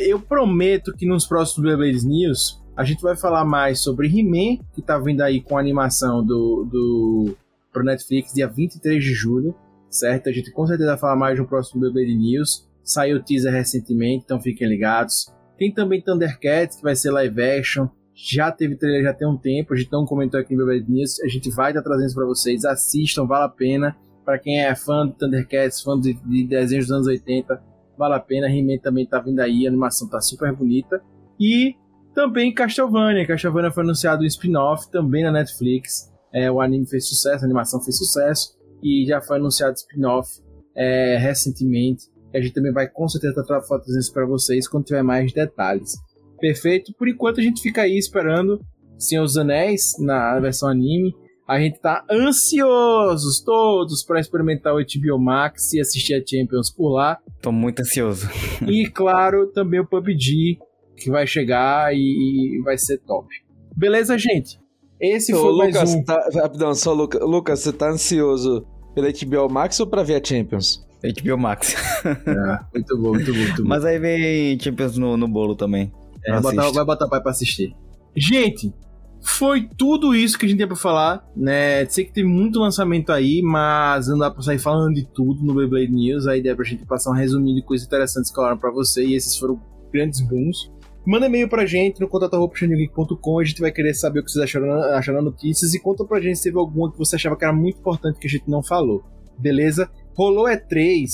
eu 0.00 0.20
prometo 0.20 0.94
que 0.94 1.06
nos 1.06 1.26
próximos 1.26 1.66
Beyblades 1.66 2.04
News 2.04 2.62
a 2.76 2.84
gente 2.84 3.00
vai 3.00 3.16
falar 3.16 3.46
mais 3.46 3.80
sobre 3.80 4.08
He-Man, 4.08 4.62
que 4.74 4.82
tá 4.82 4.98
vindo 4.98 5.22
aí 5.22 5.40
com 5.40 5.56
a 5.56 5.60
animação 5.60 6.22
do, 6.22 6.64
do 6.70 7.36
pro 7.78 7.84
Netflix 7.84 8.34
dia 8.34 8.48
23 8.48 9.02
de 9.02 9.12
julho, 9.12 9.54
certo? 9.88 10.28
A 10.28 10.32
gente 10.32 10.50
com 10.50 10.66
certeza 10.66 10.90
vai 10.90 10.98
falar 10.98 11.16
mais 11.16 11.38
no 11.38 11.46
próximo 11.46 11.80
Beyblade 11.80 12.16
News. 12.16 12.68
Saiu 12.82 13.18
o 13.18 13.22
teaser 13.22 13.52
recentemente, 13.52 14.24
então 14.24 14.40
fiquem 14.40 14.68
ligados. 14.68 15.32
Tem 15.56 15.72
também 15.72 16.02
Thundercats, 16.02 16.76
que 16.76 16.82
vai 16.82 16.96
ser 16.96 17.10
live 17.10 17.40
action. 17.42 17.88
Já 18.14 18.50
teve 18.50 18.74
trailer 18.76 19.04
já 19.04 19.14
tem 19.14 19.28
um 19.28 19.36
tempo, 19.36 19.72
a 19.72 19.76
gente 19.76 19.92
não 19.92 20.04
comentou 20.04 20.40
aqui 20.40 20.56
no 20.56 20.66
Beyblade 20.66 20.90
News. 20.90 21.20
A 21.20 21.28
gente 21.28 21.50
vai 21.50 21.70
estar 21.70 21.82
trazendo 21.82 22.06
isso 22.06 22.16
pra 22.16 22.26
vocês. 22.26 22.64
Assistam, 22.64 23.26
vale 23.26 23.44
a 23.44 23.48
pena. 23.48 23.96
Para 24.24 24.38
quem 24.38 24.60
é 24.60 24.74
fã 24.74 25.06
de 25.06 25.14
Thundercats, 25.14 25.80
fã 25.80 25.98
de, 25.98 26.14
de 26.14 26.44
desenhos 26.44 26.86
dos 26.86 26.94
anos 26.94 27.06
80, 27.06 27.62
vale 27.96 28.14
a 28.14 28.20
pena. 28.20 28.48
He-Man 28.48 28.78
também 28.78 29.06
tá 29.06 29.20
vindo 29.20 29.38
aí, 29.40 29.66
a 29.66 29.70
animação 29.70 30.08
tá 30.08 30.20
super 30.20 30.52
bonita. 30.52 31.00
E 31.38 31.76
também 32.14 32.52
Castlevania. 32.52 33.26
Castlevania 33.26 33.70
foi 33.70 33.84
anunciado 33.84 34.22
um 34.22 34.26
spin-off 34.26 34.90
também 34.90 35.22
na 35.22 35.30
Netflix. 35.30 36.12
É, 36.32 36.50
o 36.50 36.60
anime 36.60 36.86
fez 36.86 37.08
sucesso, 37.08 37.44
a 37.44 37.46
animação 37.46 37.80
fez 37.80 37.96
sucesso. 37.96 38.56
E 38.82 39.04
já 39.06 39.20
foi 39.20 39.38
anunciado 39.38 39.74
spin-off 39.76 40.40
é, 40.76 41.16
recentemente. 41.16 42.04
A 42.32 42.40
gente 42.40 42.52
também 42.52 42.72
vai 42.72 42.88
com 42.88 43.08
certeza 43.08 43.40
estar 43.40 43.60
trazendo 43.60 43.98
isso 43.98 44.12
para 44.12 44.26
vocês 44.26 44.68
quando 44.68 44.84
tiver 44.84 45.02
mais 45.02 45.32
detalhes. 45.32 45.96
Perfeito? 46.40 46.92
Por 46.94 47.08
enquanto 47.08 47.40
a 47.40 47.42
gente 47.42 47.60
fica 47.60 47.82
aí 47.82 47.98
esperando 47.98 48.60
Senhor 48.98 49.22
dos 49.22 49.36
Anéis 49.36 49.94
na 49.98 50.38
versão 50.38 50.68
anime. 50.68 51.14
A 51.46 51.58
gente 51.58 51.80
tá 51.80 52.04
ansiosos 52.10 53.40
todos 53.40 54.02
para 54.04 54.20
experimentar 54.20 54.74
o 54.74 54.78
HBO 54.78 55.18
Max 55.18 55.72
e 55.72 55.80
assistir 55.80 56.14
a 56.14 56.22
Champions 56.24 56.70
por 56.70 56.90
lá. 56.90 57.18
Tô 57.40 57.50
muito 57.50 57.80
ansioso. 57.80 58.28
E 58.68 58.86
claro, 58.86 59.46
também 59.46 59.80
o 59.80 59.86
PUBG 59.86 60.58
que 60.94 61.10
vai 61.10 61.26
chegar 61.26 61.94
e 61.94 62.60
vai 62.62 62.76
ser 62.76 62.98
top. 62.98 63.26
Beleza, 63.74 64.18
gente? 64.18 64.60
Esse 65.00 65.34
Ô, 65.34 65.40
foi 65.40 65.56
mais 65.56 65.74
Lucas, 65.74 65.94
um. 65.94 66.04
tá, 66.04 66.28
rapidão, 66.34 66.74
só 66.74 66.92
Lucas. 66.92 67.20
Lucas, 67.22 67.60
você 67.60 67.72
tá 67.72 67.90
ansioso 67.90 68.66
pela 68.94 69.08
HBO 69.10 69.52
Max 69.52 69.78
ou 69.80 69.86
pra 69.86 70.02
ver 70.02 70.20
a 70.20 70.24
Champions? 70.24 70.86
HBO 71.02 71.38
Max. 71.38 71.74
É, 72.04 72.58
muito 72.72 72.96
bom, 72.96 73.10
muito 73.10 73.32
bom, 73.32 73.38
muito 73.38 73.62
bom. 73.62 73.68
Mas 73.68 73.84
aí 73.84 73.98
vem 73.98 74.58
Champions 74.58 74.96
no, 74.96 75.16
no 75.16 75.28
bolo 75.28 75.54
também. 75.54 75.92
É, 76.24 76.32
vai, 76.32 76.54
botar, 76.54 76.70
vai 76.70 76.84
botar 76.84 77.08
pai 77.08 77.20
pra 77.20 77.30
assistir. 77.30 77.74
Gente, 78.16 78.72
foi 79.20 79.68
tudo 79.76 80.14
isso 80.14 80.38
que 80.38 80.46
a 80.46 80.48
gente 80.48 80.58
tinha 80.58 80.66
pra 80.66 80.76
falar, 80.76 81.24
né? 81.36 81.84
Sei 81.86 82.04
que 82.04 82.12
tem 82.12 82.24
muito 82.24 82.60
lançamento 82.60 83.10
aí, 83.12 83.40
mas 83.42 84.08
não 84.08 84.18
dá 84.18 84.30
pra 84.30 84.42
sair 84.42 84.58
falando 84.58 84.94
de 84.94 85.04
tudo 85.06 85.44
no 85.44 85.54
Beyblade 85.54 85.92
News. 85.92 86.26
A 86.26 86.36
ideia 86.36 86.52
é 86.52 86.56
pra 86.56 86.64
gente 86.64 86.84
passar 86.84 87.10
um 87.10 87.14
resuminho 87.14 87.56
de 87.56 87.62
coisas 87.62 87.86
interessantes 87.86 88.30
que 88.30 88.36
falaram 88.36 88.58
pra 88.58 88.70
você, 88.70 89.04
e 89.04 89.14
esses 89.14 89.36
foram 89.36 89.60
grandes 89.92 90.20
booms. 90.20 90.70
Manda 91.08 91.24
e-mail 91.24 91.48
pra 91.48 91.64
gente 91.64 92.02
no 92.02 92.06
contato.xanilink.com, 92.06 93.38
a 93.38 93.42
gente 93.42 93.62
vai 93.62 93.72
querer 93.72 93.94
saber 93.94 94.20
o 94.20 94.22
que 94.22 94.30
vocês 94.30 94.44
acharam, 94.44 94.70
acharam 94.92 95.22
notícias 95.22 95.72
e 95.72 95.80
conta 95.80 96.04
pra 96.04 96.20
gente 96.20 96.36
se 96.36 96.44
teve 96.44 96.58
alguma 96.58 96.92
que 96.92 96.98
você 96.98 97.16
achava 97.16 97.34
que 97.34 97.42
era 97.46 97.52
muito 97.54 97.78
importante 97.78 98.18
que 98.18 98.26
a 98.26 98.30
gente 98.30 98.44
não 98.46 98.62
falou. 98.62 99.02
Beleza? 99.38 99.90
Rolou 100.14 100.44
E3, 100.44 101.08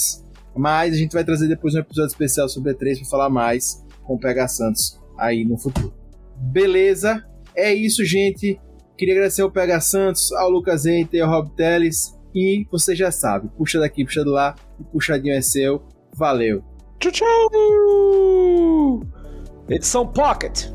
mas 0.56 0.94
a 0.94 0.96
gente 0.96 1.12
vai 1.12 1.22
trazer 1.22 1.46
depois 1.46 1.76
um 1.76 1.78
episódio 1.78 2.08
especial 2.08 2.48
sobre 2.48 2.74
E3 2.74 3.02
pra 3.02 3.08
falar 3.08 3.30
mais 3.30 3.86
com 4.02 4.14
o 4.14 4.18
PH 4.18 4.48
Santos 4.48 5.00
aí 5.16 5.44
no 5.44 5.56
futuro. 5.56 5.94
Beleza? 6.38 7.24
É 7.54 7.72
isso, 7.72 8.04
gente. 8.04 8.60
Queria 8.98 9.14
agradecer 9.14 9.42
ao 9.42 9.50
PH 9.52 9.80
Santos, 9.80 10.32
ao 10.32 10.50
Lucas 10.50 10.86
Enter, 10.86 11.22
ao 11.22 11.30
Rob 11.30 11.54
Teles. 11.54 12.18
E 12.34 12.66
você 12.68 12.96
já 12.96 13.12
sabe, 13.12 13.48
puxa 13.56 13.78
daqui, 13.78 14.04
puxa 14.04 14.24
do 14.24 14.32
lá, 14.32 14.56
o 14.76 14.82
puxadinho 14.82 15.36
é 15.36 15.40
seu. 15.40 15.84
Valeu! 16.16 16.64
Tchau, 16.98 17.12
tchau! 17.12 17.30
Edição 19.66 20.06
Pocket! 20.06 20.66